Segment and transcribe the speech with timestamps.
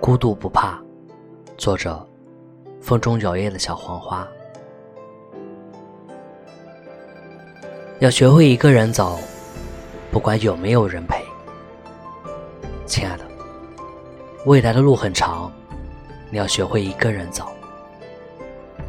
[0.00, 0.82] 孤独不怕，
[1.58, 2.04] 作者：
[2.80, 4.26] 风中摇曳的小黄花。
[7.98, 9.20] 要学会一个人走，
[10.10, 11.22] 不管有没有人陪。
[12.86, 13.24] 亲爱的，
[14.46, 15.52] 未来的路很长，
[16.30, 17.46] 你要学会一个人走。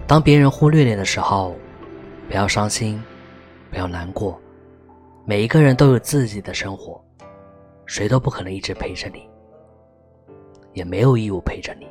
[0.08, 1.54] 当别人忽略你的时候，
[2.30, 3.04] 不要伤心，
[3.70, 4.40] 不要难过。
[5.26, 7.04] 每一个人都有自己的生活，
[7.86, 9.28] 谁都不可能一直陪着你，
[10.74, 11.88] 也没有义务陪着你。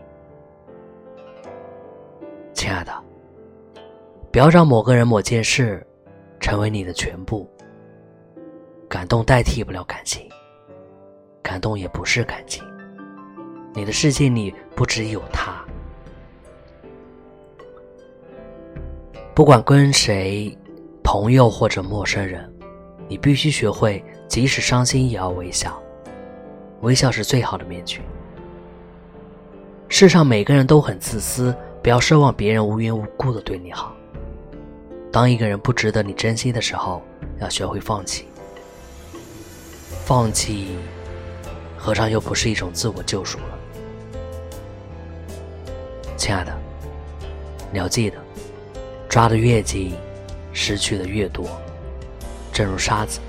[2.52, 2.92] 亲爱的，
[4.32, 5.86] 不要让某个人、某件事
[6.38, 7.48] 成为你的全部。
[8.88, 10.28] 感动代替不了感情，
[11.42, 12.64] 感动也不是感情。
[13.72, 15.64] 你的世界里不只有他。
[19.32, 20.56] 不管跟谁，
[21.04, 22.52] 朋友或者陌生人。
[23.08, 25.82] 你必须学会，即使伤心也要微笑，
[26.80, 28.00] 微笑是最好的面具。
[29.88, 33.94] 世上每个人都很自私，不要奢望别人无缘无故的对你好。
[35.12, 37.02] 当一个人不值得你珍惜的时候，
[37.40, 38.26] 要学会放弃。
[40.04, 40.76] 放弃，
[41.76, 43.58] 何尝又不是一种自我救赎了？
[46.16, 46.52] 亲爱的，
[47.72, 48.16] 你要记得，
[49.08, 49.94] 抓得越紧，
[50.52, 51.46] 失去的越多。
[52.52, 53.20] 正如沙子，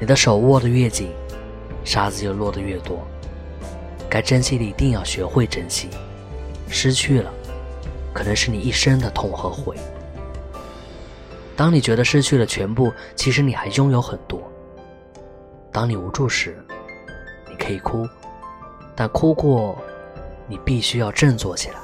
[0.00, 1.10] 你的手握得越紧，
[1.84, 2.98] 沙子就落得越多。
[4.08, 5.88] 该珍惜的一定要学会珍惜，
[6.68, 7.30] 失去了，
[8.12, 9.76] 可能是你一生的痛和悔。
[11.56, 14.42] 当你觉得失去了全部，其实你还拥有很多。
[15.70, 16.62] 当你无助时，
[17.48, 18.06] 你可以哭，
[18.94, 19.78] 但哭过，
[20.46, 21.76] 你必须要振作起来。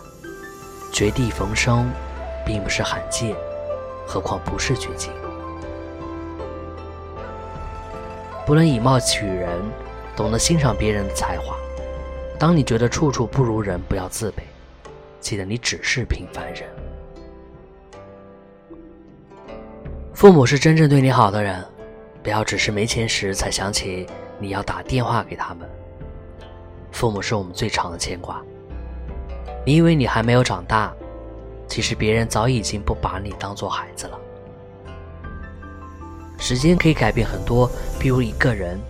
[0.92, 1.90] 绝地逢生，
[2.44, 3.34] 并不是罕见，
[4.06, 5.10] 何况不是绝境。
[8.44, 9.60] 不能以貌取人，
[10.18, 11.56] 懂得欣赏别人的才华。
[12.40, 14.40] 当你觉得处处不如人，不要自卑，
[15.20, 16.64] 记得你只是平凡人。
[20.12, 21.64] 父母是真正对你好的人，
[22.20, 24.08] 不要只是没钱时才想起
[24.40, 25.70] 你要打电话给他们。
[26.90, 28.42] 父母是我们最长的牵挂。
[29.64, 30.92] 你以为你还没有长大，
[31.68, 34.18] 其实别人早已经不把你当做孩子了。
[36.38, 38.80] 时间可以改变很多，比如一个人，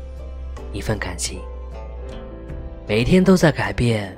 [0.73, 1.41] 一份感情。
[2.87, 4.17] 每一天都在改变，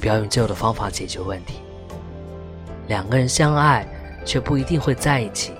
[0.00, 1.60] 不要用旧的方法解决问题。
[2.88, 3.86] 两个人相爱，
[4.24, 5.52] 却不一定会在一起。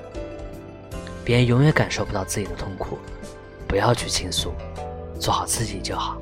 [1.25, 2.99] 别人永远感受不到自己的痛苦，
[3.67, 4.53] 不要去倾诉，
[5.19, 6.17] 做好自己就好。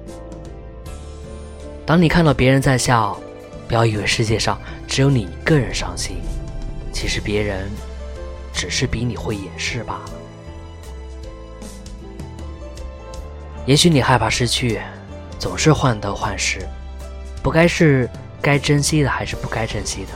[1.85, 3.21] 当你看到别人在笑，
[3.69, 6.17] 不要以为世界上只有你一个人伤心，
[6.91, 7.71] 其实别人
[8.55, 10.13] 只是比你会掩饰罢了。
[13.67, 14.81] 也许你害怕失去，
[15.39, 16.61] 总是患得患失，
[17.43, 18.09] 不该是
[18.43, 20.11] 该珍惜的还是不该珍惜的？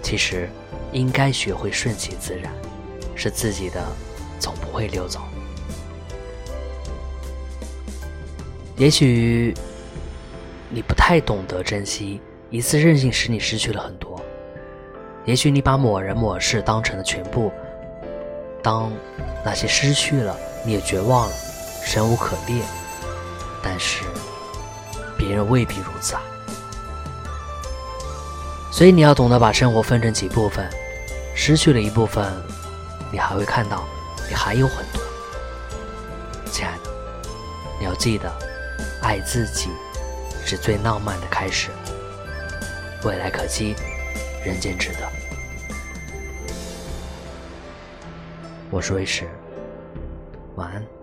[0.00, 0.48] 其实，
[0.92, 2.52] 应该学会顺其自然，
[3.14, 3.84] 是自己的，
[4.38, 5.20] 总不会溜走。
[8.76, 9.52] 也许
[10.70, 12.20] 你不太懂得珍惜，
[12.50, 14.18] 一次任性使你失去了很多。
[15.24, 17.52] 也许你把某人某事当成了全部，
[18.62, 18.90] 当
[19.44, 21.34] 那些失去了，你也绝望了。
[21.88, 22.62] 生无可恋，
[23.62, 24.04] 但是
[25.16, 26.20] 别人未必如此啊。
[28.70, 30.68] 所以你要懂得把生活分成几部分，
[31.34, 32.30] 失去了一部分，
[33.10, 33.84] 你还会看到
[34.28, 35.02] 你还有很多。
[36.52, 36.90] 亲爱的，
[37.80, 38.30] 你要记得，
[39.00, 39.70] 爱自己
[40.44, 41.70] 是最浪漫的开始。
[43.02, 43.74] 未来可期，
[44.44, 45.08] 人间值得。
[48.70, 49.26] 我是魏迟，
[50.56, 50.97] 晚安。